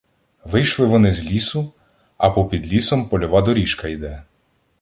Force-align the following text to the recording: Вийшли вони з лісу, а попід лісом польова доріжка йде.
Вийшли 0.43 0.85
вони 0.85 1.11
з 1.11 1.23
лісу, 1.25 1.73
а 2.17 2.29
попід 2.31 2.73
лісом 2.73 3.09
польова 3.09 3.41
доріжка 3.41 3.87
йде. 3.87 4.23